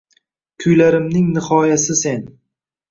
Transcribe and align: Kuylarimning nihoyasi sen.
Kuylarimning 0.65 1.31
nihoyasi 1.37 2.01
sen. 2.05 2.27